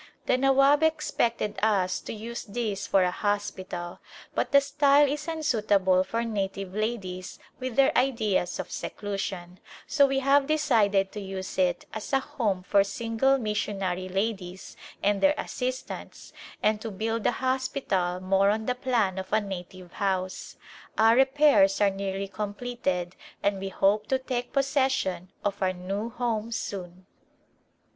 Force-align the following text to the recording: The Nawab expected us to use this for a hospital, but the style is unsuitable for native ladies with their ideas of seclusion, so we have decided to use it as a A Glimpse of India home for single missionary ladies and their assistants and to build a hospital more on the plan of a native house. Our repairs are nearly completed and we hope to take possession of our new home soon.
The 0.25 0.35
Nawab 0.35 0.81
expected 0.81 1.59
us 1.61 1.99
to 1.99 2.11
use 2.11 2.45
this 2.45 2.87
for 2.87 3.03
a 3.03 3.11
hospital, 3.11 3.99
but 4.33 4.51
the 4.51 4.59
style 4.59 5.07
is 5.07 5.27
unsuitable 5.27 6.03
for 6.03 6.23
native 6.23 6.73
ladies 6.73 7.37
with 7.59 7.75
their 7.75 7.95
ideas 7.95 8.57
of 8.57 8.71
seclusion, 8.71 9.59
so 9.85 10.07
we 10.07 10.17
have 10.17 10.47
decided 10.47 11.11
to 11.11 11.19
use 11.19 11.59
it 11.59 11.85
as 11.93 12.11
a 12.11 12.15
A 12.15 12.19
Glimpse 12.19 12.33
of 12.33 12.33
India 12.33 12.37
home 12.47 12.63
for 12.63 12.83
single 12.83 13.37
missionary 13.37 14.09
ladies 14.09 14.75
and 15.03 15.21
their 15.21 15.35
assistants 15.37 16.33
and 16.63 16.81
to 16.81 16.89
build 16.89 17.27
a 17.27 17.33
hospital 17.33 18.19
more 18.21 18.49
on 18.49 18.65
the 18.65 18.73
plan 18.73 19.19
of 19.19 19.31
a 19.31 19.39
native 19.39 19.93
house. 19.93 20.57
Our 20.97 21.15
repairs 21.15 21.79
are 21.79 21.91
nearly 21.91 22.27
completed 22.27 23.15
and 23.43 23.59
we 23.59 23.69
hope 23.69 24.07
to 24.07 24.17
take 24.17 24.51
possession 24.51 25.29
of 25.45 25.61
our 25.61 25.73
new 25.73 26.09
home 26.09 26.51
soon. 26.51 27.05